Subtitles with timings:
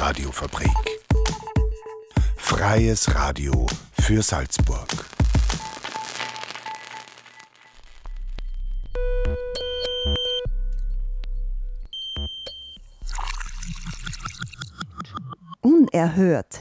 [0.00, 0.70] Radiofabrik.
[2.36, 3.66] Freies Radio
[4.00, 4.86] für Salzburg.
[15.62, 16.60] Unerhört.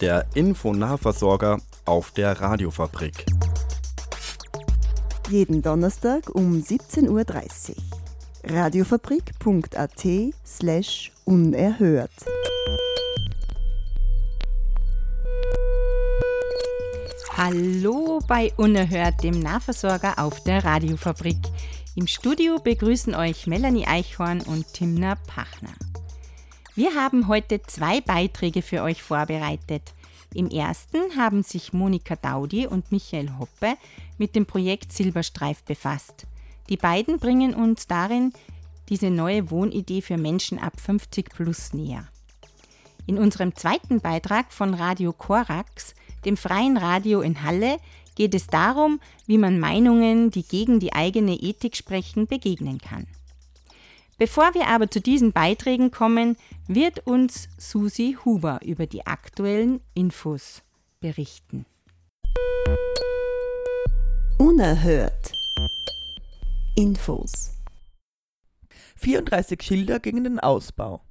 [0.00, 3.26] Der Infonahversorger auf der Radiofabrik.
[5.28, 7.76] Jeden Donnerstag um 17.30 Uhr.
[8.44, 10.06] radiofabrik.at
[10.46, 12.12] slash unerhört.
[17.36, 21.36] Hallo bei Unerhört, dem Nahversorger auf der Radiofabrik.
[21.96, 25.74] Im Studio begrüßen euch Melanie Eichhorn und Timna Pachner.
[26.76, 29.82] Wir haben heute zwei Beiträge für euch vorbereitet.
[30.32, 33.76] Im ersten haben sich Monika Daudi und Michael Hoppe
[34.16, 36.26] mit dem Projekt Silberstreif befasst.
[36.68, 38.32] Die beiden bringen uns darin
[38.88, 42.06] diese neue Wohnidee für Menschen ab 50 plus näher.
[43.06, 45.94] In unserem zweiten Beitrag von Radio Korax
[46.26, 47.78] dem freien Radio in Halle,
[48.14, 53.06] geht es darum, wie man Meinungen, die gegen die eigene Ethik sprechen, begegnen kann.
[54.18, 60.62] Bevor wir aber zu diesen Beiträgen kommen, wird uns Susi Huber über die aktuellen Infos
[61.00, 61.66] berichten.
[64.38, 65.32] Unerhört.
[66.74, 67.55] Infos.
[68.96, 71.02] 34 Schilder gegen den Ausbau.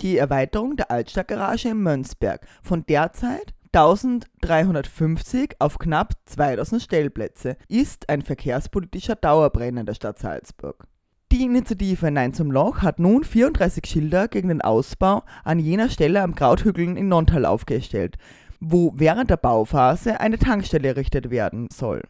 [0.00, 8.22] Die Erweiterung der Altstadtgarage in Mönsberg von derzeit 1350 auf knapp 2000 Stellplätze ist ein
[8.22, 10.88] verkehrspolitischer Dauerbrenner der Stadt Salzburg.
[11.30, 16.22] Die Initiative Nein zum Loch hat nun 34 Schilder gegen den Ausbau an jener Stelle
[16.22, 18.16] am Krauthügeln in Nontal aufgestellt,
[18.58, 22.02] wo während der Bauphase eine Tankstelle errichtet werden soll.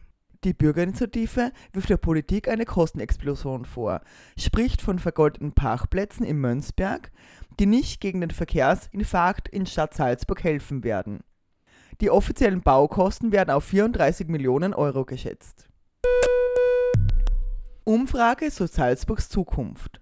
[0.43, 4.01] Die Bürgerinitiative wirft der Politik eine Kostenexplosion vor,
[4.35, 7.11] spricht von vergoldeten Parkplätzen in Mönsberg,
[7.59, 11.19] die nicht gegen den Verkehrsinfarkt in Stadt Salzburg helfen werden.
[12.01, 15.69] Die offiziellen Baukosten werden auf 34 Millionen Euro geschätzt.
[17.83, 20.01] Umfrage zu Salzburgs Zukunft.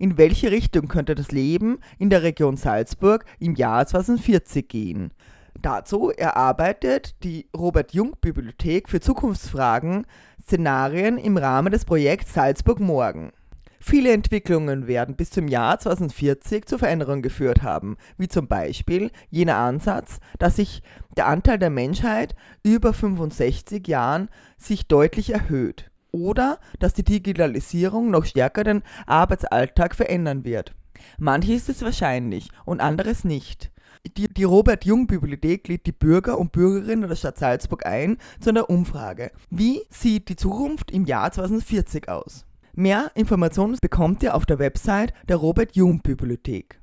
[0.00, 5.12] In welche Richtung könnte das Leben in der Region Salzburg im Jahr 2040 gehen?
[5.60, 10.06] Dazu erarbeitet die Robert Jung Bibliothek für Zukunftsfragen
[10.40, 13.32] Szenarien im Rahmen des Projekts Salzburg Morgen.
[13.80, 19.56] Viele Entwicklungen werden bis zum Jahr 2040 zu Veränderungen geführt haben, wie zum Beispiel jener
[19.56, 20.82] Ansatz, dass sich
[21.16, 28.24] der Anteil der Menschheit über 65 Jahren sich deutlich erhöht oder dass die Digitalisierung noch
[28.24, 30.74] stärker den Arbeitsalltag verändern wird.
[31.18, 33.70] Manches ist wahrscheinlich und anderes nicht.
[34.16, 39.32] Die, die Robert-Jung-Bibliothek lädt die Bürger und Bürgerinnen der Stadt Salzburg ein zu einer Umfrage.
[39.50, 42.46] Wie sieht die Zukunft im Jahr 2040 aus?
[42.74, 46.80] Mehr Informationen bekommt ihr auf der Website der Robert-Jung-Bibliothek.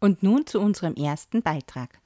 [0.00, 2.00] Und nun zu unserem ersten Beitrag.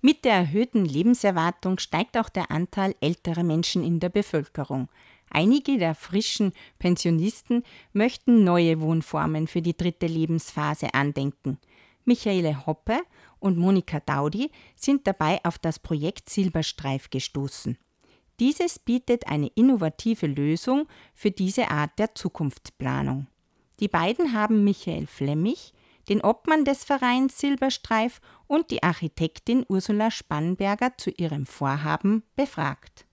[0.00, 4.88] Mit der erhöhten Lebenserwartung steigt auch der Anteil älterer Menschen in der Bevölkerung.
[5.34, 11.58] Einige der frischen Pensionisten möchten neue Wohnformen für die dritte Lebensphase andenken.
[12.04, 13.00] Michaele Hoppe
[13.40, 17.76] und Monika Daudi sind dabei auf das Projekt Silberstreif gestoßen.
[18.38, 23.26] Dieses bietet eine innovative Lösung für diese Art der Zukunftsplanung.
[23.80, 25.72] Die beiden haben Michael Flemmich,
[26.08, 33.04] den Obmann des Vereins Silberstreif und die Architektin Ursula Spannberger zu ihrem Vorhaben befragt.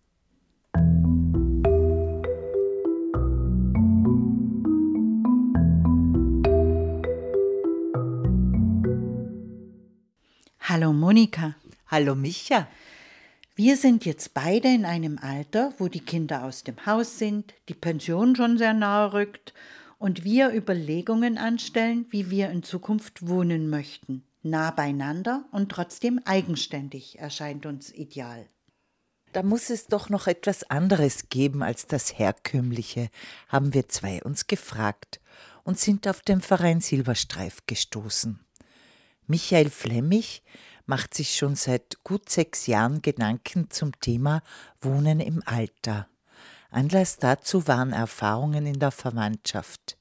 [10.74, 11.56] Hallo Monika.
[11.88, 12.66] Hallo Micha.
[13.56, 17.74] Wir sind jetzt beide in einem Alter, wo die Kinder aus dem Haus sind, die
[17.74, 19.54] Pension schon sehr nahe rückt
[19.98, 24.24] und wir Überlegungen anstellen, wie wir in Zukunft wohnen möchten.
[24.44, 28.48] Nah beieinander und trotzdem eigenständig erscheint uns ideal.
[29.34, 33.10] Da muss es doch noch etwas anderes geben als das Herkömmliche,
[33.50, 35.20] haben wir zwei uns gefragt
[35.66, 38.40] und sind auf den Verein Silberstreif gestoßen.
[39.32, 40.44] Michael Flemmich
[40.86, 44.44] macht sich schon seit gut sechs Jahren Gedanken zum Thema
[44.82, 46.10] Wohnen im Alter.
[46.70, 49.98] Anlass dazu waren Erfahrungen in der Verwandtschaft.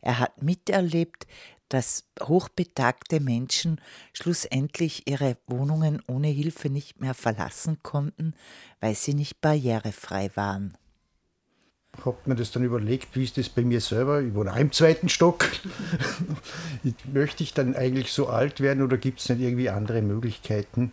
[0.00, 1.28] Er hat miterlebt,
[1.68, 3.80] dass hochbetagte Menschen
[4.12, 8.34] schlussendlich ihre Wohnungen ohne Hilfe nicht mehr verlassen konnten,
[8.80, 10.76] weil sie nicht barrierefrei waren
[12.04, 14.20] habe mir das dann überlegt, wie ist das bei mir selber?
[14.20, 15.46] Ich wohne auch im zweiten Stock.
[17.12, 20.92] Möchte ich dann eigentlich so alt werden oder gibt es nicht irgendwie andere Möglichkeiten?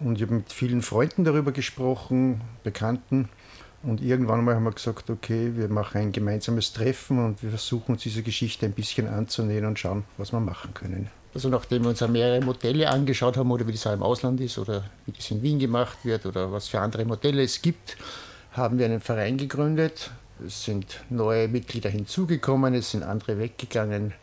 [0.00, 3.28] Und ich habe mit vielen Freunden darüber gesprochen, Bekannten.
[3.82, 7.92] Und irgendwann mal haben wir gesagt, okay, wir machen ein gemeinsames Treffen und wir versuchen
[7.92, 11.08] uns dieser Geschichte ein bisschen anzunähern und schauen, was wir machen können.
[11.32, 14.58] Also nachdem wir uns mehrere Modelle angeschaut haben oder wie das auch im Ausland ist
[14.58, 17.96] oder wie das in Wien gemacht wird oder was für andere Modelle es gibt,
[18.52, 20.10] haben wir einen Verein gegründet.
[20.46, 24.14] Es sind neue Mitglieder hinzugekommen, es sind andere weggegangen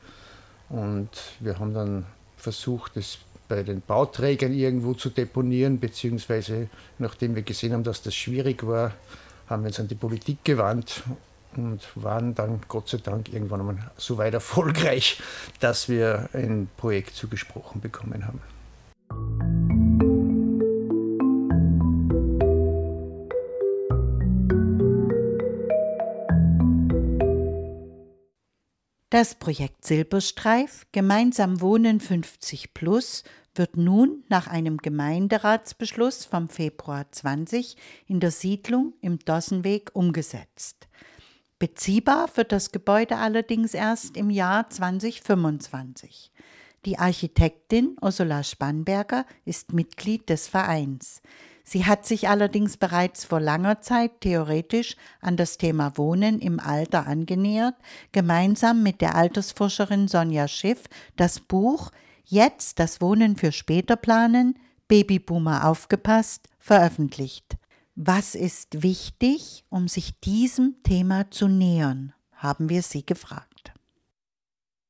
[0.69, 1.09] und
[1.39, 2.05] wir haben dann
[2.37, 8.15] versucht, es bei den Bauträgern irgendwo zu deponieren, beziehungsweise nachdem wir gesehen haben, dass das
[8.15, 8.93] schwierig war,
[9.47, 11.03] haben wir uns an die Politik gewandt
[11.55, 15.21] und waren dann Gott sei Dank irgendwann einmal so weit erfolgreich,
[15.59, 18.41] dass wir ein Projekt zugesprochen bekommen haben.
[29.17, 33.23] Das Projekt Silberstreif Gemeinsam Wohnen 50 Plus
[33.55, 40.87] wird nun nach einem Gemeinderatsbeschluss vom Februar 20 in der Siedlung im Dossenweg umgesetzt.
[41.57, 46.31] Beziehbar wird das Gebäude allerdings erst im Jahr 2025.
[46.85, 51.23] Die Architektin Ursula Spannberger ist Mitglied des Vereins.
[51.69, 57.07] Sie hat sich allerdings bereits vor langer Zeit theoretisch an das Thema Wohnen im Alter
[57.07, 57.75] angenähert,
[58.13, 60.85] gemeinsam mit der Altersforscherin Sonja Schiff
[61.17, 61.91] das Buch
[62.23, 67.57] Jetzt das Wohnen für später planen, Babyboomer aufgepasst, veröffentlicht.
[67.95, 73.73] Was ist wichtig, um sich diesem Thema zu nähern, haben wir sie gefragt.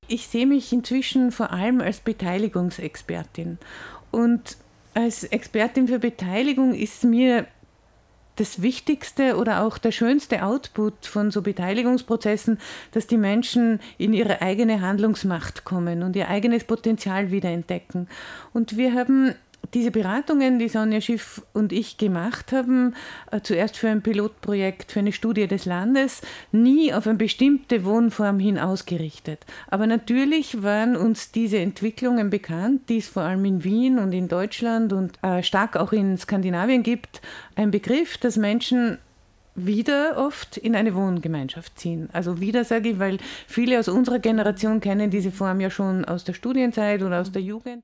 [0.07, 3.57] Ich sehe mich inzwischen vor allem als Beteiligungsexpertin.
[4.12, 4.57] Und
[4.98, 7.46] als Expertin für Beteiligung ist mir
[8.36, 12.60] das Wichtigste oder auch der schönste Output von so Beteiligungsprozessen,
[12.92, 18.08] dass die Menschen in ihre eigene Handlungsmacht kommen und ihr eigenes Potenzial wiederentdecken.
[18.54, 19.36] Und wir haben
[19.74, 22.96] diese Beratungen, die Sonja Schiff und ich gemacht haben,
[23.31, 26.22] äh, zuerst für ein Pilotprojekt, für eine Studie des Landes,
[26.52, 29.46] nie auf eine bestimmte Wohnform hin ausgerichtet.
[29.68, 34.28] Aber natürlich waren uns diese Entwicklungen bekannt, die es vor allem in Wien und in
[34.28, 37.22] Deutschland und äh, stark auch in Skandinavien gibt.
[37.56, 38.98] Ein Begriff, dass Menschen
[39.58, 42.10] wieder oft in eine Wohngemeinschaft ziehen.
[42.13, 43.18] Also wieder sage ich, weil
[43.48, 47.42] viele aus unserer Generation kennen diese Form ja schon aus der Studienzeit oder aus der
[47.42, 47.84] Jugend.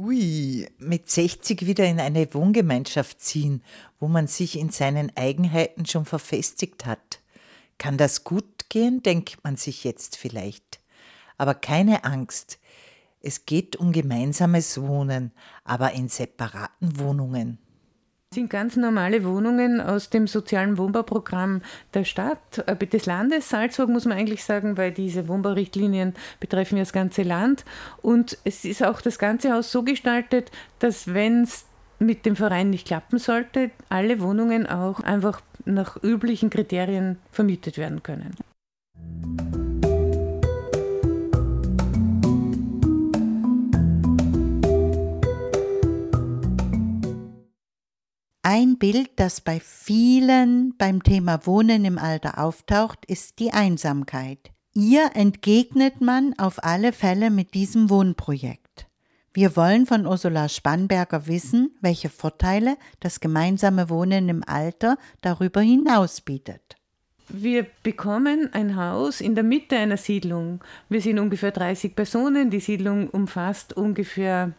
[0.00, 3.64] Ui, mit 60 wieder in eine Wohngemeinschaft ziehen,
[3.98, 7.18] wo man sich in seinen Eigenheiten schon verfestigt hat.
[7.78, 10.78] Kann das gut gehen, denkt man sich jetzt vielleicht.
[11.36, 12.60] Aber keine Angst.
[13.22, 15.32] Es geht um gemeinsames Wohnen,
[15.64, 17.58] aber in separaten Wohnungen.
[18.34, 21.62] Sind ganz normale Wohnungen aus dem sozialen Wohnbauprogramm
[21.94, 26.82] der Stadt, äh, des Landes Salzburg, muss man eigentlich sagen, weil diese Wohnbaurichtlinien betreffen ja
[26.82, 27.64] das ganze Land.
[28.02, 31.64] Und es ist auch das ganze Haus so gestaltet, dass wenn es
[31.98, 38.02] mit dem Verein nicht klappen sollte, alle Wohnungen auch einfach nach üblichen Kriterien vermietet werden
[38.02, 38.36] können.
[48.50, 54.38] Ein Bild, das bei vielen beim Thema Wohnen im Alter auftaucht, ist die Einsamkeit.
[54.72, 58.86] Ihr entgegnet man auf alle Fälle mit diesem Wohnprojekt.
[59.34, 66.22] Wir wollen von Ursula Spannberger wissen, welche Vorteile das gemeinsame Wohnen im Alter darüber hinaus
[66.22, 66.78] bietet.
[67.28, 70.64] Wir bekommen ein Haus in der Mitte einer Siedlung.
[70.88, 72.48] Wir sind ungefähr 30 Personen.
[72.48, 74.54] Die Siedlung umfasst ungefähr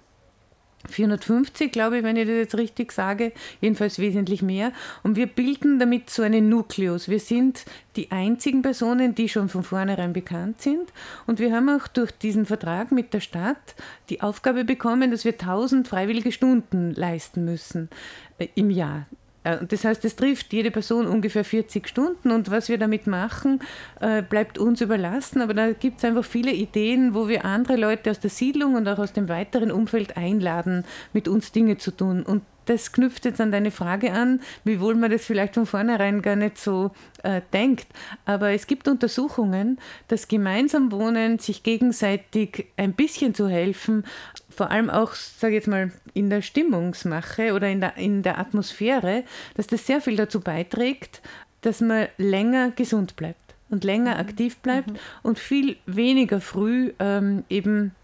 [0.88, 4.72] 450, glaube ich, wenn ich das jetzt richtig sage, jedenfalls wesentlich mehr.
[5.04, 7.10] Und wir bilden damit so einen Nukleus.
[7.10, 10.94] Wir sind die einzigen Personen, die schon von vornherein bekannt sind.
[11.28, 13.76] Und wir haben auch durch diesen Vertrag mit der Stadt
[14.10, 17.90] die Aufgabe bekommen, dass wir 1000 freiwillige Stunden leisten müssen
[18.38, 19.06] äh, im Jahr.
[19.44, 23.60] Äh, das heißt, es trifft jede Person ungefähr 40 Stunden und was wir damit machen,
[24.00, 25.42] äh, bleibt uns überlassen.
[25.42, 28.88] Aber da gibt es einfach viele Ideen, wo wir andere Leute aus der Siedlung und
[28.88, 32.24] auch aus dem weiteren Umfeld einladen, mit uns Dinge zu tun.
[32.24, 36.36] Und das knüpft jetzt an deine Frage an, wiewohl man das vielleicht von vornherein gar
[36.36, 36.92] nicht so
[37.24, 37.88] äh, denkt.
[38.26, 44.06] Aber es gibt Untersuchungen, dass gemeinsam Wohnen, sich gegenseitig ein bisschen zu helfen,
[44.50, 48.38] vor allem auch, sage ich jetzt mal, in der Stimmungsmache oder in der, in der
[48.38, 49.24] Atmosphäre,
[49.56, 51.22] dass das sehr viel dazu beiträgt,
[51.62, 54.20] dass man länger gesund bleibt und länger mhm.
[54.20, 54.98] aktiv bleibt mhm.
[55.24, 57.96] und viel weniger früh ähm, eben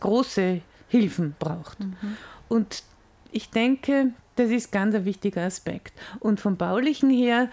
[0.00, 1.80] große Hilfen braucht.
[1.80, 1.96] Mhm.
[2.48, 2.84] Und
[3.36, 5.92] ich denke, das ist ganz ein wichtiger Aspekt.
[6.20, 7.50] Und vom Baulichen her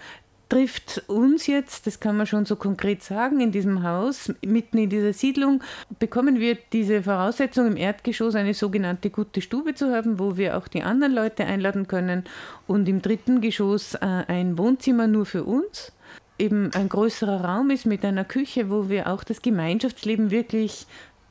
[0.48, 4.88] trifft uns jetzt, das kann man schon so konkret sagen, in diesem Haus, mitten in
[4.88, 5.62] dieser Siedlung,
[5.98, 10.68] bekommen wir diese Voraussetzung im Erdgeschoss eine sogenannte gute Stube zu haben, wo wir auch
[10.68, 12.24] die anderen Leute einladen können
[12.66, 15.92] und im dritten Geschoss äh, ein Wohnzimmer nur für uns.
[16.38, 20.86] Eben ein größerer Raum ist mit einer Küche, wo wir auch das Gemeinschaftsleben wirklich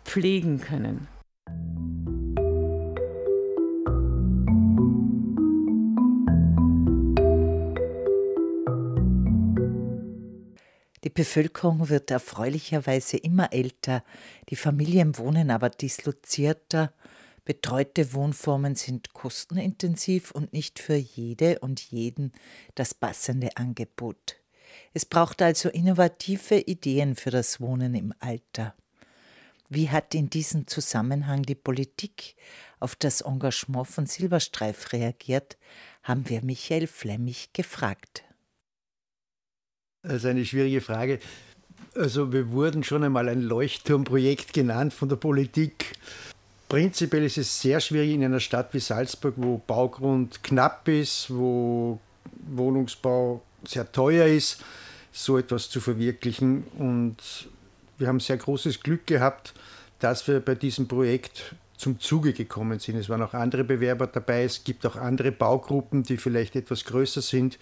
[0.05, 1.07] pflegen können.
[11.03, 14.03] Die Bevölkerung wird erfreulicherweise immer älter,
[14.49, 16.93] die Familien wohnen aber dislozierter,
[17.43, 22.31] betreute Wohnformen sind kostenintensiv und nicht für jede und jeden
[22.75, 24.37] das passende Angebot.
[24.93, 28.73] Es braucht also innovative Ideen für das Wohnen im Alter.
[29.69, 32.35] Wie hat in diesem Zusammenhang die Politik
[32.79, 35.57] auf das Engagement von Silberstreif reagiert,
[36.03, 38.23] haben wir Michael Flemmig gefragt.
[40.03, 41.19] Das ist eine schwierige Frage.
[41.95, 45.93] Also wir wurden schon einmal ein Leuchtturmprojekt genannt von der Politik.
[46.67, 51.99] Prinzipiell ist es sehr schwierig in einer Stadt wie Salzburg, wo Baugrund knapp ist, wo
[52.53, 54.61] Wohnungsbau sehr teuer ist,
[55.13, 56.65] so etwas zu verwirklichen.
[56.77, 57.15] Und
[57.97, 59.53] wir haben sehr großes Glück gehabt,
[59.99, 62.97] dass wir bei diesem Projekt zum Zuge gekommen sind.
[62.97, 64.43] Es waren auch andere Bewerber dabei.
[64.43, 67.57] Es gibt auch andere Baugruppen, die vielleicht etwas größer sind.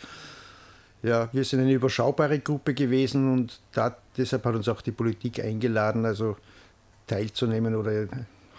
[1.03, 5.43] Ja, wir sind eine überschaubare Gruppe gewesen und da, deshalb hat uns auch die Politik
[5.43, 6.37] eingeladen, also
[7.07, 8.07] teilzunehmen oder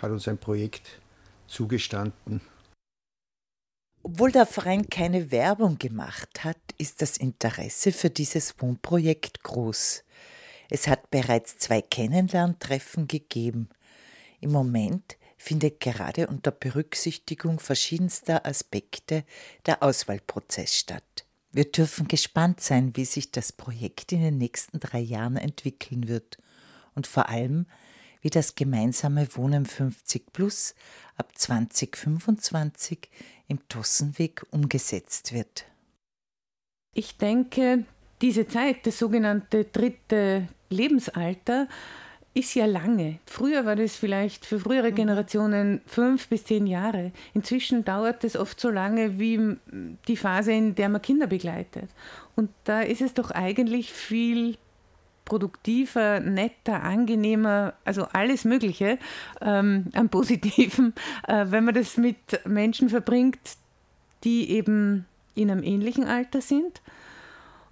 [0.00, 1.00] hat uns ein Projekt
[1.46, 2.40] zugestanden.
[4.02, 10.02] Obwohl der Verein keine Werbung gemacht hat, ist das Interesse für dieses Wohnprojekt groß.
[10.68, 13.68] Es hat bereits zwei Kennenlerntreffen gegeben.
[14.40, 19.24] Im Moment findet gerade unter Berücksichtigung verschiedenster Aspekte
[19.66, 21.24] der Auswahlprozess statt.
[21.52, 26.38] Wir dürfen gespannt sein, wie sich das Projekt in den nächsten drei Jahren entwickeln wird
[26.94, 27.66] und vor allem,
[28.22, 30.74] wie das gemeinsame Wohnen 50 Plus
[31.16, 33.10] ab 2025
[33.48, 35.66] im Tossenweg umgesetzt wird.
[36.94, 37.84] Ich denke,
[38.22, 41.68] diese Zeit, das sogenannte dritte Lebensalter,
[42.34, 43.18] ist ja lange.
[43.26, 44.94] Früher war das vielleicht für frühere mhm.
[44.94, 47.12] Generationen fünf bis zehn Jahre.
[47.34, 49.56] Inzwischen dauert es oft so lange wie
[50.08, 51.90] die Phase, in der man Kinder begleitet.
[52.34, 54.56] Und da ist es doch eigentlich viel
[55.24, 58.98] produktiver, netter, angenehmer, also alles Mögliche
[59.40, 60.94] ähm, am Positiven,
[61.28, 63.38] äh, wenn man das mit Menschen verbringt,
[64.24, 66.80] die eben in einem ähnlichen Alter sind.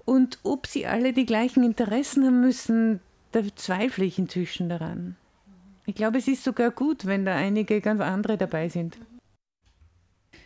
[0.05, 3.01] Und ob sie alle die gleichen Interessen haben müssen,
[3.33, 5.17] da zweifle ich inzwischen daran.
[5.87, 8.99] Ich glaube, es ist sogar gut, wenn da einige ganz andere dabei sind.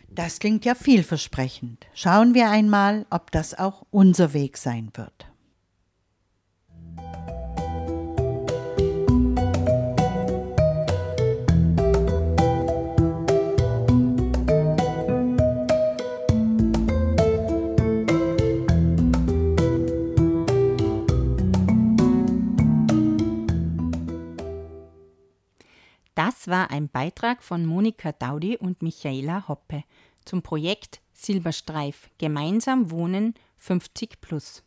[0.09, 1.85] Das klingt ja vielversprechend.
[1.93, 5.27] Schauen wir einmal, ob das auch unser Weg sein wird.
[26.45, 29.83] Das war ein Beitrag von Monika Daudi und Michaela Hoppe
[30.25, 34.61] zum Projekt Silberstreif Gemeinsam Wohnen 50 Plus.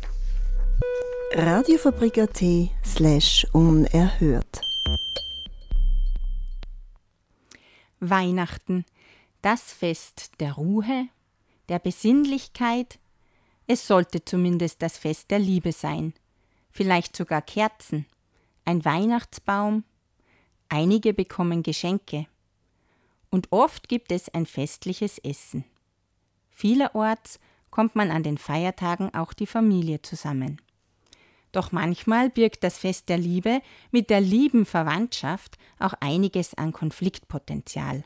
[1.32, 2.42] radiofabrik.at
[2.84, 4.60] slash unerhört.
[8.00, 8.84] Weihnachten,
[9.42, 11.08] das Fest der Ruhe,
[11.68, 12.98] der Besinnlichkeit.
[13.66, 16.14] Es sollte zumindest das Fest der Liebe sein.
[16.70, 18.06] Vielleicht sogar Kerzen,
[18.64, 19.84] ein Weihnachtsbaum.
[20.68, 22.26] Einige bekommen Geschenke.
[23.30, 25.64] Und oft gibt es ein festliches Essen.
[26.50, 27.40] Vielerorts
[27.70, 30.60] kommt man an den Feiertagen auch die Familie zusammen.
[31.56, 38.04] Doch manchmal birgt das Fest der Liebe mit der lieben Verwandtschaft auch einiges an Konfliktpotenzial.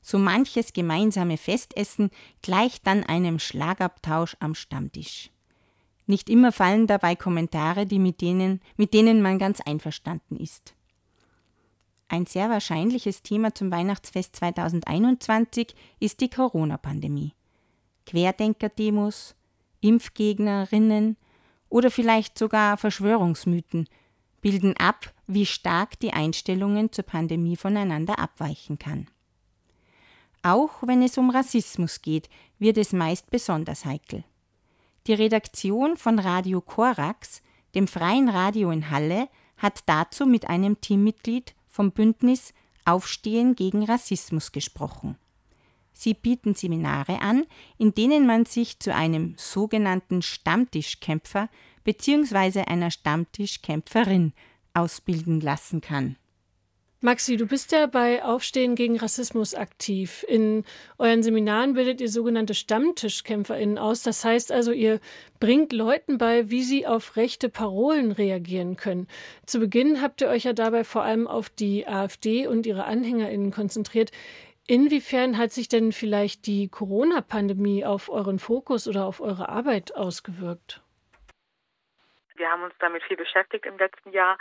[0.00, 2.08] So manches gemeinsame Festessen
[2.40, 5.30] gleicht dann einem Schlagabtausch am Stammtisch.
[6.06, 10.74] Nicht immer fallen dabei Kommentare, die mit denen, mit denen man ganz einverstanden ist.
[12.08, 17.34] Ein sehr wahrscheinliches Thema zum Weihnachtsfest 2021 ist die Corona-Pandemie.
[18.06, 19.34] Querdenker-Demos,
[19.82, 21.18] Impfgegnerinnen,
[21.68, 23.88] oder vielleicht sogar Verschwörungsmythen
[24.40, 29.08] bilden ab, wie stark die Einstellungen zur Pandemie voneinander abweichen kann.
[30.42, 34.22] Auch wenn es um Rassismus geht, wird es meist besonders heikel.
[35.08, 37.42] Die Redaktion von Radio Korax,
[37.74, 42.52] dem freien Radio in Halle, hat dazu mit einem Teammitglied vom Bündnis
[42.84, 45.16] Aufstehen gegen Rassismus gesprochen.
[45.98, 47.46] Sie bieten Seminare an,
[47.78, 51.48] in denen man sich zu einem sogenannten Stammtischkämpfer
[51.84, 52.64] bzw.
[52.66, 54.34] einer Stammtischkämpferin
[54.74, 56.16] ausbilden lassen kann.
[57.00, 60.24] Maxi, du bist ja bei Aufstehen gegen Rassismus aktiv.
[60.28, 60.64] In
[60.98, 64.02] euren Seminaren bildet ihr sogenannte StammtischkämpferInnen aus.
[64.02, 65.00] Das heißt also, ihr
[65.38, 69.08] bringt Leuten bei, wie sie auf rechte Parolen reagieren können.
[69.44, 73.50] Zu Beginn habt ihr euch ja dabei vor allem auf die AfD und ihre AnhängerInnen
[73.50, 74.10] konzentriert.
[74.68, 80.82] Inwiefern hat sich denn vielleicht die Corona-Pandemie auf euren Fokus oder auf eure Arbeit ausgewirkt?
[82.34, 84.36] Wir haben uns damit viel beschäftigt im letzten Jahr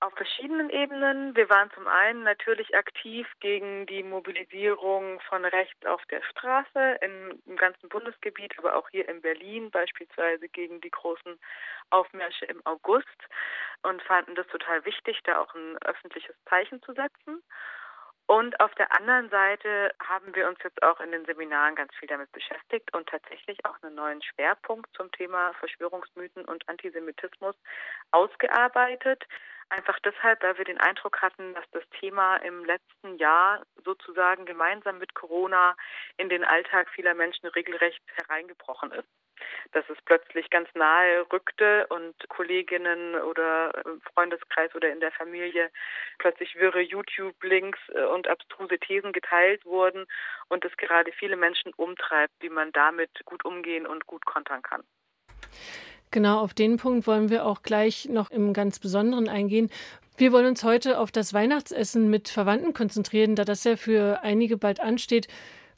[0.00, 1.34] auf verschiedenen Ebenen.
[1.34, 7.56] Wir waren zum einen natürlich aktiv gegen die Mobilisierung von rechts auf der Straße im
[7.56, 11.40] ganzen Bundesgebiet, aber auch hier in Berlin beispielsweise gegen die großen
[11.88, 13.06] Aufmärsche im August
[13.82, 17.42] und fanden das total wichtig, da auch ein öffentliches Zeichen zu setzen.
[18.26, 22.08] Und auf der anderen Seite haben wir uns jetzt auch in den Seminaren ganz viel
[22.08, 27.54] damit beschäftigt und tatsächlich auch einen neuen Schwerpunkt zum Thema Verschwörungsmythen und Antisemitismus
[28.10, 29.24] ausgearbeitet.
[29.68, 34.98] Einfach deshalb, weil wir den Eindruck hatten, dass das Thema im letzten Jahr sozusagen gemeinsam
[34.98, 35.76] mit Corona
[36.16, 39.08] in den Alltag vieler Menschen regelrecht hereingebrochen ist
[39.72, 45.70] dass es plötzlich ganz nahe rückte und Kolleginnen oder im Freundeskreis oder in der Familie
[46.18, 50.06] plötzlich wirre YouTube-Links äh, und abstruse Thesen geteilt wurden
[50.48, 54.82] und es gerade viele Menschen umtreibt, wie man damit gut umgehen und gut kontern kann.
[56.10, 59.70] Genau, auf den Punkt wollen wir auch gleich noch im ganz Besonderen eingehen.
[60.16, 64.56] Wir wollen uns heute auf das Weihnachtsessen mit Verwandten konzentrieren, da das ja für einige
[64.56, 65.28] bald ansteht.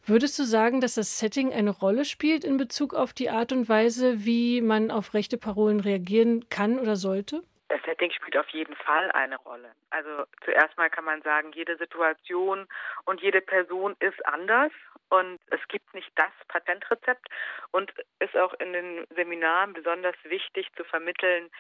[0.08, 3.68] Würdest du sagen, dass das Setting eine Rolle spielt in Bezug auf die Art und
[3.68, 7.42] Weise, wie man auf rechte Parolen reagieren kann oder sollte?
[7.68, 9.70] Das Setting spielt auf jeden Fall eine Rolle.
[9.90, 12.66] Also zuerst mal kann man sagen, jede Situation
[13.04, 14.72] und jede Person ist anders
[15.10, 17.28] und es gibt nicht das Patentrezept
[17.72, 21.50] und ist auch in den Seminaren besonders wichtig zu vermitteln,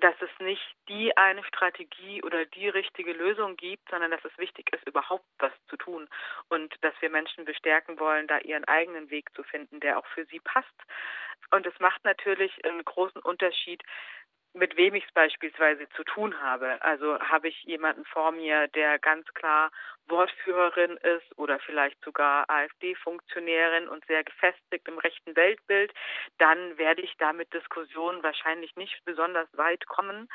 [0.00, 4.72] dass es nicht die eine Strategie oder die richtige Lösung gibt, sondern dass es wichtig
[4.72, 6.08] ist, überhaupt was zu tun
[6.48, 10.24] und dass wir Menschen bestärken wollen, da ihren eigenen Weg zu finden, der auch für
[10.26, 10.74] sie passt.
[11.50, 13.82] Und es macht natürlich einen großen Unterschied,
[14.52, 16.82] mit wem ich es beispielsweise zu tun habe.
[16.82, 19.70] Also habe ich jemanden vor mir, der ganz klar
[20.10, 25.92] Wortführerin ist oder vielleicht sogar AfD-Funktionärin und sehr gefestigt im rechten Weltbild,
[26.38, 30.28] dann werde ich da mit Diskussionen wahrscheinlich nicht besonders weit kommen.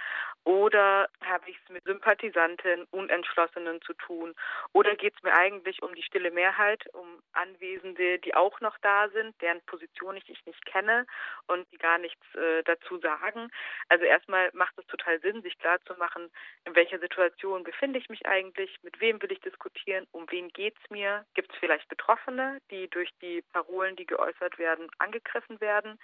[0.46, 4.34] Oder habe ich es mit Sympathisanten, Unentschlossenen zu tun?
[4.72, 9.10] Oder geht es mir eigentlich um die stille Mehrheit, um Anwesende, die auch noch da
[9.10, 11.06] sind, deren Position ich nicht kenne
[11.48, 13.50] und die gar nichts äh, dazu sagen?
[13.90, 16.32] Also erstmal macht es total Sinn, sich klarzumachen,
[16.66, 20.76] in welcher Situation befinde ich mich eigentlich, mit wem will ich diskutieren um wen geht
[20.84, 21.26] es mir?
[21.34, 26.00] Gibt es vielleicht Betroffene, die durch die Parolen, die geäußert werden, angegriffen werden?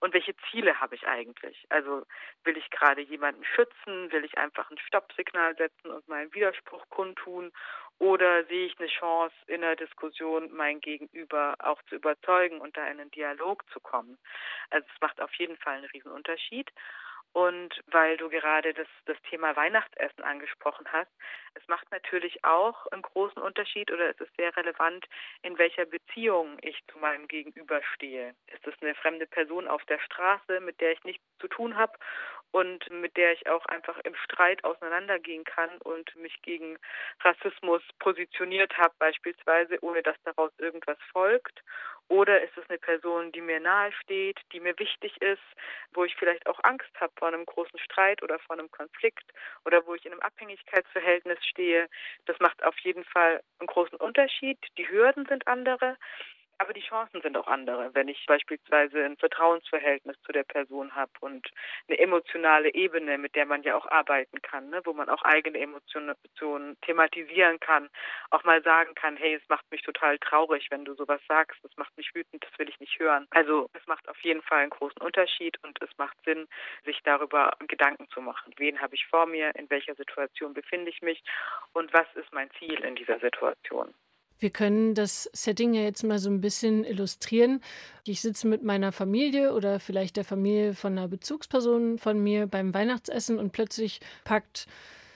[0.00, 1.64] Und welche Ziele habe ich eigentlich?
[1.70, 2.04] Also
[2.44, 4.12] will ich gerade jemanden schützen?
[4.12, 7.52] Will ich einfach ein Stoppsignal setzen und meinen Widerspruch kundtun?
[7.98, 12.86] Oder sehe ich eine Chance, in der Diskussion mein Gegenüber auch zu überzeugen und da
[12.86, 14.18] in einen Dialog zu kommen?
[14.70, 16.70] Also es macht auf jeden Fall einen Riesenunterschied.
[17.34, 21.10] Und weil du gerade das, das Thema Weihnachtsessen angesprochen hast,
[21.54, 25.04] es macht natürlich auch einen großen Unterschied oder es ist sehr relevant,
[25.42, 28.36] in welcher Beziehung ich zu meinem Gegenüber stehe.
[28.46, 31.98] Ist es eine fremde Person auf der Straße, mit der ich nichts zu tun habe
[32.54, 36.78] und mit der ich auch einfach im Streit auseinandergehen kann und mich gegen
[37.24, 41.64] Rassismus positioniert habe, beispielsweise, ohne dass daraus irgendwas folgt?
[42.06, 45.42] Oder ist es eine Person, die mir nahe steht, die mir wichtig ist,
[45.94, 49.24] wo ich vielleicht auch Angst habe vor einem großen Streit oder vor einem Konflikt
[49.64, 51.88] oder wo ich in einem Abhängigkeitsverhältnis stehe?
[52.26, 54.58] Das macht auf jeden Fall einen großen Unterschied.
[54.78, 55.96] Die Hürden sind andere.
[56.58, 61.12] Aber die Chancen sind auch andere, wenn ich beispielsweise ein Vertrauensverhältnis zu der Person habe
[61.20, 61.50] und
[61.88, 64.80] eine emotionale Ebene, mit der man ja auch arbeiten kann, ne?
[64.84, 66.14] wo man auch eigene Emotionen
[66.82, 67.90] thematisieren kann,
[68.30, 71.76] auch mal sagen kann, hey, es macht mich total traurig, wenn du sowas sagst, das
[71.76, 73.26] macht mich wütend, das will ich nicht hören.
[73.30, 76.46] Also es macht auf jeden Fall einen großen Unterschied und es macht Sinn,
[76.84, 78.54] sich darüber Gedanken zu machen.
[78.56, 81.22] Wen habe ich vor mir, in welcher Situation befinde ich mich
[81.72, 83.94] und was ist mein Ziel in dieser Situation.
[84.44, 87.62] Wir können das Setting ja jetzt mal so ein bisschen illustrieren.
[88.04, 92.74] Ich sitze mit meiner Familie oder vielleicht der Familie von einer Bezugsperson von mir beim
[92.74, 94.66] Weihnachtsessen und plötzlich packt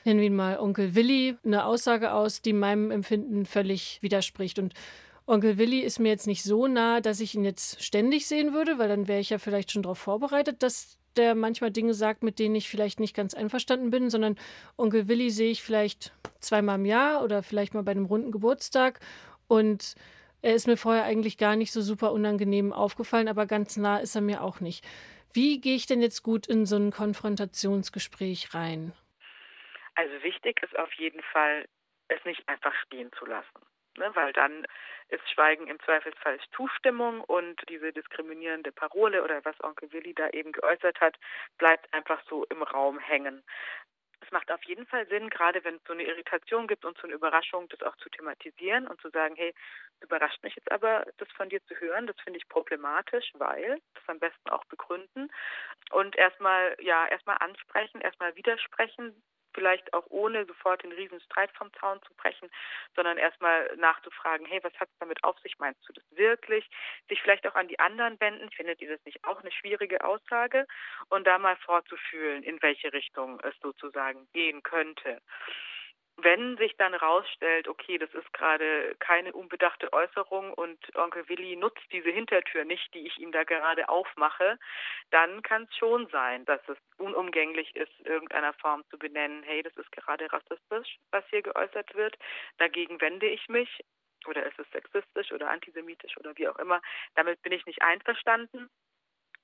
[0.05, 4.59] wir ihn mal Onkel Willi, eine Aussage aus, die meinem Empfinden völlig widerspricht.
[4.59, 4.73] Und
[5.27, 8.79] Onkel Willi ist mir jetzt nicht so nah, dass ich ihn jetzt ständig sehen würde,
[8.79, 12.39] weil dann wäre ich ja vielleicht schon darauf vorbereitet, dass der manchmal Dinge sagt, mit
[12.39, 14.37] denen ich vielleicht nicht ganz einverstanden bin, sondern
[14.77, 19.01] Onkel Willi sehe ich vielleicht zweimal im Jahr oder vielleicht mal bei einem runden Geburtstag.
[19.49, 19.95] Und
[20.43, 24.15] er ist mir vorher eigentlich gar nicht so super unangenehm aufgefallen, aber ganz nah ist
[24.15, 24.87] er mir auch nicht.
[25.33, 28.93] Wie gehe ich denn jetzt gut in so ein Konfrontationsgespräch rein?
[29.95, 31.67] Also wichtig ist auf jeden Fall,
[32.09, 33.59] es nicht einfach stehen zu lassen.
[33.99, 34.11] Ne?
[34.15, 34.67] Weil dann
[35.09, 40.53] ist Schweigen im Zweifelsfall Zustimmung und diese diskriminierende Parole oder was Onkel Willi da eben
[40.53, 41.17] geäußert hat,
[41.59, 43.43] bleibt einfach so im Raum hängen.
[44.21, 47.05] Es macht auf jeden Fall Sinn, gerade wenn es so eine Irritation gibt und so
[47.05, 49.55] eine Überraschung, das auch zu thematisieren und zu sagen, hey,
[50.01, 54.03] überrascht mich jetzt aber, das von dir zu hören, das finde ich problematisch, weil, das
[54.09, 55.31] am besten auch begründen
[55.91, 59.23] und erstmal, ja, erstmal ansprechen, erstmal widersprechen,
[59.59, 62.49] vielleicht auch ohne sofort den riesen Streit vom Zaun zu brechen,
[62.95, 65.59] sondern erstmal nachzufragen, hey, was hat es damit auf sich?
[65.59, 66.65] Meinst du das wirklich?
[67.09, 68.51] Sich vielleicht auch an die anderen wenden.
[68.53, 70.67] Findet ihr das nicht auch eine schwierige Aussage?
[71.09, 75.21] Und da mal vorzufühlen, in welche Richtung es sozusagen gehen könnte
[76.21, 81.85] wenn sich dann rausstellt, okay, das ist gerade keine unbedachte Äußerung und Onkel Willi nutzt
[81.93, 84.59] diese Hintertür nicht, die ich ihm da gerade aufmache,
[85.11, 89.77] dann kann es schon sein, dass es unumgänglich ist, irgendeiner Form zu benennen, hey, das
[89.77, 92.17] ist gerade rassistisch, was hier geäußert wird,
[92.59, 93.85] dagegen wende ich mich
[94.27, 96.83] oder ist es sexistisch oder antisemitisch oder wie auch immer,
[97.15, 98.69] damit bin ich nicht einverstanden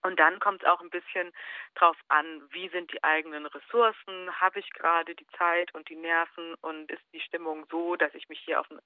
[0.04, 1.32] und dann kommt es auch ein bisschen
[1.74, 6.54] drauf an, wie sind die eigenen Ressourcen, habe ich gerade die Zeit und die Nerven
[6.60, 8.78] und ist die Stimmung so, dass ich mich hier auf ein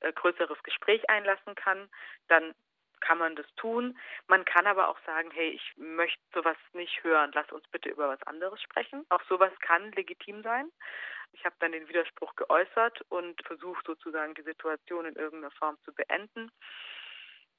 [0.00, 1.88] äh, größeres Gespräch einlassen kann.
[2.28, 2.54] Dann
[3.00, 3.98] kann man das tun.
[4.28, 8.08] Man kann aber auch sagen, hey, ich möchte sowas nicht hören, lass uns bitte über
[8.08, 9.04] was anderes sprechen.
[9.10, 10.70] Auch sowas kann legitim sein.
[11.32, 15.92] Ich habe dann den Widerspruch geäußert und versucht sozusagen die Situation in irgendeiner Form zu
[15.92, 16.50] beenden.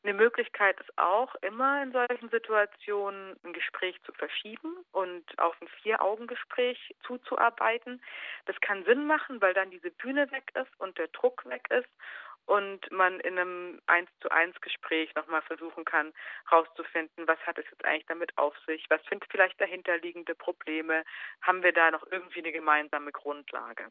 [0.04, 5.68] Eine Möglichkeit ist auch immer in solchen Situationen ein Gespräch zu verschieben und auf ein
[5.82, 8.02] Vier-Augen-Gespräch zuzuarbeiten.
[8.46, 11.88] Das kann Sinn machen, weil dann diese Bühne weg ist und der Druck weg ist
[12.46, 16.14] und man in einem eins zu eins Gespräch nochmal versuchen kann,
[16.50, 21.04] herauszufinden, was hat es jetzt eigentlich damit auf sich, was sind vielleicht dahinterliegende Probleme,
[21.42, 23.86] haben wir da noch irgendwie eine gemeinsame Grundlage.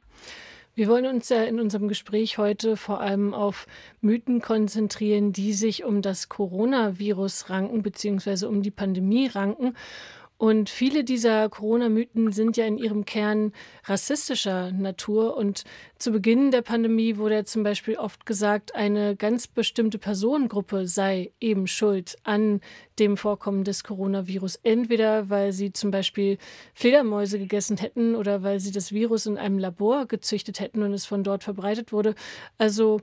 [0.75, 3.67] Wir wollen uns ja in unserem Gespräch heute vor allem auf
[4.01, 9.77] Mythen konzentrieren, die sich um das Coronavirus ranken, beziehungsweise um die Pandemie ranken.
[10.43, 13.53] Und viele dieser Corona-Mythen sind ja in ihrem Kern
[13.85, 15.37] rassistischer Natur.
[15.37, 15.63] Und
[16.01, 21.31] zu Beginn der Pandemie wurde ja zum Beispiel oft gesagt, eine ganz bestimmte Personengruppe sei
[21.39, 22.61] eben schuld an
[22.99, 24.59] dem Vorkommen des Coronavirus.
[24.65, 26.39] Entweder weil sie zum Beispiel
[26.75, 31.07] Fledermäuse gegessen hätten oder weil sie das Virus in einem Labor gezüchtet hätten und es
[31.07, 32.17] von dort verbreitet wurde.
[32.59, 33.01] Also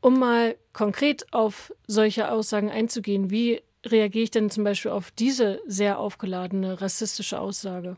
[0.00, 5.60] um mal konkret auf solche Aussagen einzugehen, wie reagiere ich denn zum Beispiel auf diese
[5.66, 7.96] sehr aufgeladene rassistische Aussage?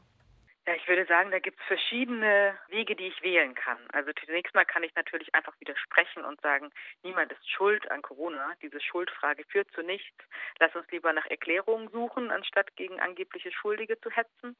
[0.64, 3.78] Ja, ich würde sagen, da gibt es verschiedene Wege, die ich wählen kann.
[3.92, 6.70] Also zunächst mal kann ich natürlich einfach widersprechen und sagen,
[7.02, 8.52] niemand ist schuld an Corona.
[8.62, 10.16] Diese Schuldfrage führt zu nichts.
[10.60, 14.56] Lass uns lieber nach Erklärungen suchen, anstatt gegen angebliche Schuldige zu hetzen.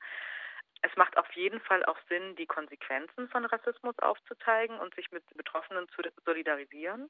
[0.85, 5.23] Es macht auf jeden Fall auch Sinn, die Konsequenzen von Rassismus aufzuzeigen und sich mit
[5.37, 7.09] Betroffenen zu solidarisieren.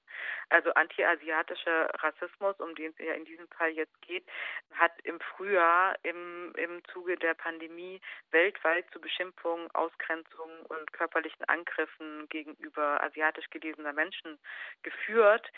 [0.50, 4.26] Also antiasiatischer Rassismus, um den es ja in diesem Fall jetzt geht,
[4.74, 12.28] hat im Frühjahr im, im Zuge der Pandemie weltweit zu Beschimpfungen, Ausgrenzungen und körperlichen Angriffen
[12.28, 14.38] gegenüber asiatisch gelesener Menschen
[14.82, 15.50] geführt.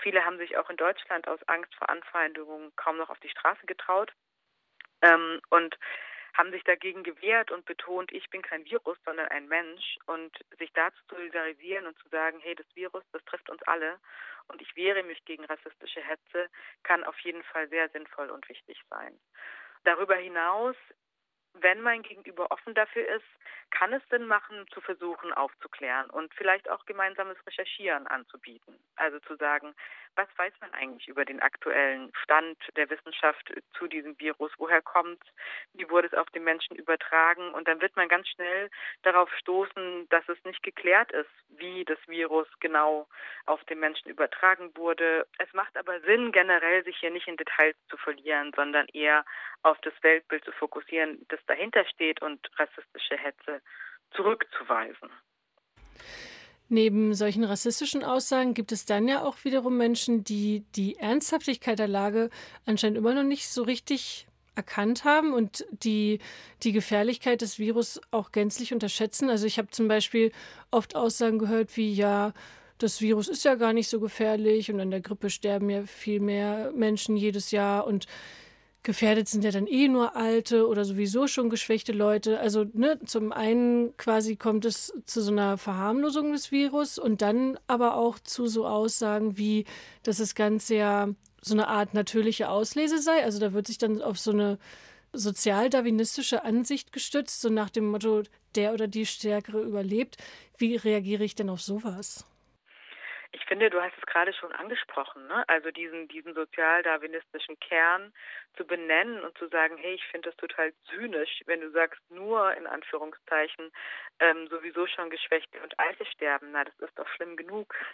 [0.00, 3.64] Viele haben sich auch in Deutschland aus Angst vor Anfeindungen kaum noch auf die Straße
[3.64, 4.12] getraut.
[5.02, 5.78] Ähm, und
[6.36, 10.72] haben sich dagegen gewehrt und betont, ich bin kein Virus, sondern ein Mensch und sich
[10.74, 13.98] da zu solidarisieren und zu sagen, hey, das Virus, das trifft uns alle
[14.48, 16.48] und ich wehre mich gegen rassistische Hetze,
[16.82, 19.18] kann auf jeden Fall sehr sinnvoll und wichtig sein.
[19.84, 20.76] Darüber hinaus
[21.60, 23.24] wenn mein Gegenüber offen dafür ist,
[23.70, 28.78] kann es Sinn machen, zu versuchen aufzuklären und vielleicht auch gemeinsames Recherchieren anzubieten.
[28.96, 29.74] Also zu sagen,
[30.14, 34.50] was weiß man eigentlich über den aktuellen Stand der Wissenschaft zu diesem Virus?
[34.56, 35.28] Woher kommt es?
[35.74, 37.52] Wie wurde es auf den Menschen übertragen?
[37.52, 38.70] Und dann wird man ganz schnell
[39.02, 43.06] darauf stoßen, dass es nicht geklärt ist, wie das Virus genau
[43.44, 45.26] auf den Menschen übertragen wurde.
[45.38, 49.24] Es macht aber Sinn, generell sich hier nicht in Details zu verlieren, sondern eher
[49.62, 53.62] auf das Weltbild zu fokussieren, das dahinter steht und rassistische Hetze
[54.14, 55.10] zurückzuweisen.
[56.68, 61.86] Neben solchen rassistischen Aussagen gibt es dann ja auch wiederum Menschen, die die Ernsthaftigkeit der
[61.86, 62.28] Lage
[62.64, 66.18] anscheinend immer noch nicht so richtig erkannt haben und die
[66.62, 69.30] die Gefährlichkeit des Virus auch gänzlich unterschätzen.
[69.30, 70.32] Also ich habe zum Beispiel
[70.70, 72.32] oft Aussagen gehört wie ja,
[72.78, 76.20] das Virus ist ja gar nicht so gefährlich und an der Grippe sterben ja viel
[76.20, 78.06] mehr Menschen jedes Jahr und
[78.86, 82.38] gefährdet sind ja dann eh nur alte oder sowieso schon geschwächte Leute.
[82.38, 87.58] Also ne, zum einen quasi kommt es zu so einer Verharmlosung des Virus und dann
[87.66, 89.64] aber auch zu so Aussagen wie,
[90.04, 91.08] dass das Ganze ja
[91.42, 93.24] so eine Art natürliche Auslese sei.
[93.24, 94.56] Also da wird sich dann auf so eine
[95.12, 98.22] sozial-darwinistische Ansicht gestützt, so nach dem Motto,
[98.54, 100.16] der oder die Stärkere überlebt.
[100.58, 102.24] Wie reagiere ich denn auf sowas?
[103.36, 105.46] Ich finde, du hast es gerade schon angesprochen, ne?
[105.46, 108.10] also diesen, diesen sozial-darwinistischen Kern
[108.56, 112.54] zu benennen und zu sagen, hey, ich finde das total zynisch, wenn du sagst, nur
[112.54, 113.70] in Anführungszeichen
[114.20, 116.52] ähm, sowieso schon Geschwächte und Alte sterben.
[116.52, 117.74] Na, das ist doch schlimm genug.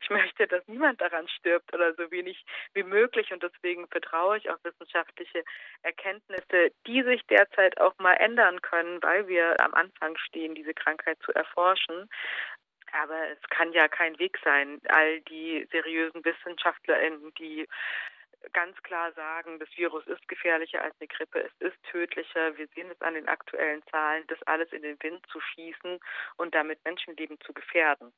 [0.00, 4.48] Ich möchte, dass niemand daran stirbt oder so wenig wie möglich und deswegen vertraue ich
[4.48, 5.42] auf wissenschaftliche
[5.82, 11.18] Erkenntnisse, die sich derzeit auch mal ändern können, weil wir am Anfang stehen, diese Krankheit
[11.24, 12.08] zu erforschen.
[13.02, 17.66] Aber es kann ja kein Weg sein, all die seriösen WissenschaftlerInnen, die
[18.52, 22.88] ganz klar sagen, das Virus ist gefährlicher als eine Grippe, es ist tödlicher, wir sehen
[22.92, 25.98] es an den aktuellen Zahlen, das alles in den Wind zu schießen
[26.36, 28.12] und damit Menschenleben zu gefährden.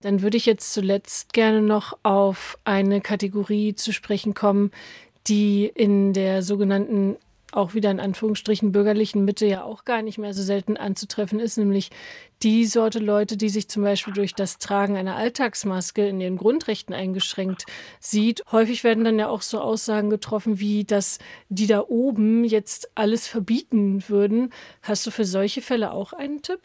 [0.00, 4.70] Dann würde ich jetzt zuletzt gerne noch auf eine Kategorie zu sprechen kommen,
[5.26, 7.18] die in der sogenannten
[7.56, 11.56] auch wieder in Anführungsstrichen bürgerlichen Mitte ja auch gar nicht mehr so selten anzutreffen ist,
[11.56, 11.90] nämlich
[12.42, 16.94] die Sorte Leute, die sich zum Beispiel durch das Tragen einer Alltagsmaske in ihren Grundrechten
[16.94, 17.64] eingeschränkt
[18.00, 18.44] sieht.
[18.52, 23.28] Häufig werden dann ja auch so Aussagen getroffen, wie dass die da oben jetzt alles
[23.28, 24.52] verbieten würden.
[24.82, 26.60] Hast du für solche Fälle auch einen Tipp?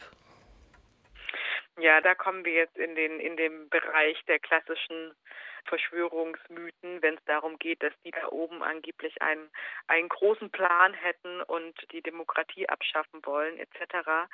[1.80, 5.14] Ja, da kommen wir jetzt in den in den Bereich der klassischen
[5.64, 9.50] Verschwörungsmythen, wenn es darum geht, dass die da oben angeblich einen,
[9.86, 14.28] einen großen Plan hätten und die Demokratie abschaffen wollen, etc.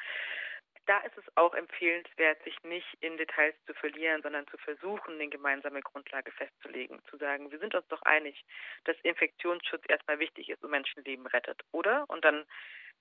[0.86, 5.28] Da ist es auch empfehlenswert, sich nicht in Details zu verlieren, sondern zu versuchen, eine
[5.28, 7.02] gemeinsame Grundlage festzulegen.
[7.10, 8.44] Zu sagen, wir sind uns doch einig,
[8.84, 12.04] dass Infektionsschutz erstmal wichtig ist und Menschenleben rettet, oder?
[12.08, 12.46] Und dann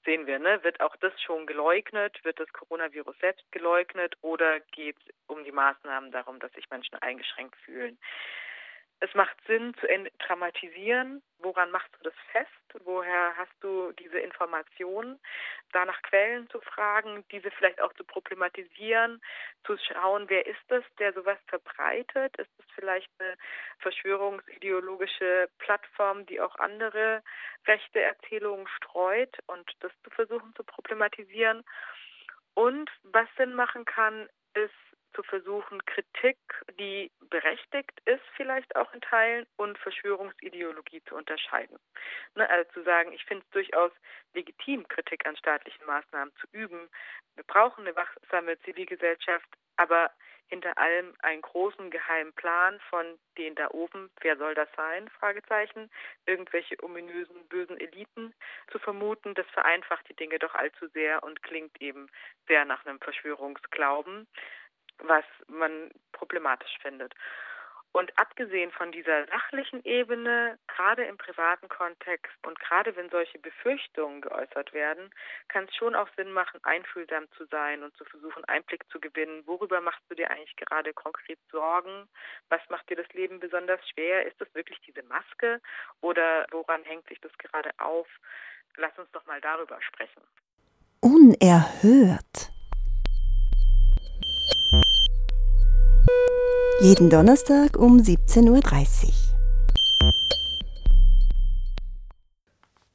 [0.05, 2.23] sehen wir, ne, wird auch das schon geleugnet?
[2.23, 4.15] Wird das Coronavirus selbst geleugnet?
[4.21, 7.97] Oder geht es um die Maßnahmen darum, dass sich Menschen eingeschränkt fühlen?
[9.01, 9.87] Es macht Sinn zu
[10.19, 11.21] dramatisieren.
[11.39, 12.83] Woran machst du das fest?
[12.85, 15.19] Woher hast du diese Informationen?
[15.71, 19.21] Da nach Quellen zu fragen, diese vielleicht auch zu problematisieren,
[19.65, 22.35] zu schauen, wer ist es, der sowas verbreitet?
[22.37, 23.35] Ist es vielleicht eine
[23.79, 27.21] verschwörungsideologische Plattform, die auch andere
[27.67, 31.63] rechte Erzählungen streut und das zu versuchen zu problematisieren?
[32.53, 36.37] Und was Sinn machen kann, ist zu versuchen, Kritik,
[36.79, 41.77] die berechtigt ist, vielleicht auch in Teilen, und Verschwörungsideologie zu unterscheiden.
[42.35, 43.91] Ne, also zu sagen, ich finde es durchaus
[44.33, 46.89] legitim, Kritik an staatlichen Maßnahmen zu üben.
[47.35, 49.47] Wir brauchen eine wachsame Zivilgesellschaft,
[49.77, 50.11] aber
[50.47, 55.09] hinter allem einen großen geheimen Plan von den da oben, wer soll das sein?
[55.09, 55.89] Fragezeichen,
[56.25, 58.33] irgendwelche ominösen, bösen Eliten
[58.71, 62.09] zu vermuten, das vereinfacht die Dinge doch allzu sehr und klingt eben
[62.47, 64.27] sehr nach einem Verschwörungsglauben
[64.99, 67.13] was man problematisch findet.
[67.95, 74.19] Und abgesehen von dieser sachlichen Ebene, gerade im privaten Kontext und gerade wenn solche Befürchtungen
[74.19, 75.11] geäußert werden,
[75.47, 79.43] kann es schon auch Sinn machen, einfühlsam zu sein und zu versuchen, Einblick zu gewinnen.
[79.45, 82.09] Worüber machst du dir eigentlich gerade konkret Sorgen?
[82.49, 84.25] Was macht dir das Leben besonders schwer?
[84.27, 85.61] Ist es wirklich diese Maske
[86.01, 88.09] oder woran hängt sich das gerade auf?
[88.75, 90.21] Lass uns doch mal darüber sprechen.
[90.99, 92.44] Unerhört.
[96.87, 100.13] Jeden Donnerstag um 17.30 Uhr.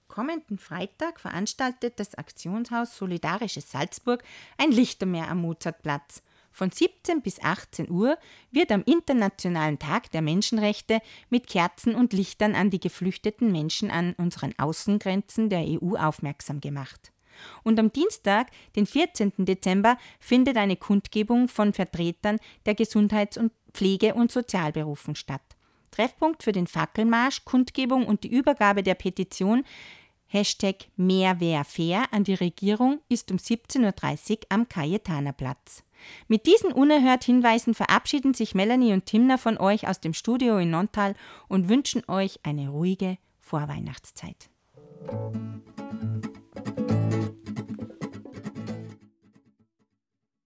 [0.07, 4.23] Kommenden Freitag veranstaltet das Aktionshaus Solidarisches Salzburg
[4.59, 6.23] ein Lichtermeer am Mozartplatz.
[6.53, 8.17] Von 17 bis 18 Uhr
[8.53, 14.15] wird am Internationalen Tag der Menschenrechte mit Kerzen und Lichtern an die geflüchteten Menschen an
[14.19, 17.11] unseren Außengrenzen der EU aufmerksam gemacht.
[17.63, 19.33] Und am Dienstag, den 14.
[19.39, 25.43] Dezember, findet eine Kundgebung von Vertretern der Gesundheits- und Pflege- und Sozialberufen statt.
[25.91, 29.65] Treffpunkt für den Fackelmarsch, Kundgebung und die Übergabe der Petition
[30.33, 35.83] Hashtag Mehr wär fair an die Regierung ist um 17.30 Uhr am Cayetanerplatz.
[36.29, 40.71] Mit diesen unerhört Hinweisen verabschieden sich Melanie und Timna von euch aus dem Studio in
[40.71, 41.17] Nontal
[41.49, 44.49] und wünschen euch eine ruhige Vorweihnachtszeit.